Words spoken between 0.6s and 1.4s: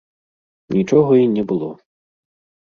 Нічога і